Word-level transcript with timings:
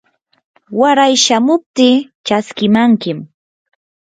waray 0.79 1.13
chamuptii 1.23 1.95
chaskimankim. 2.27 3.19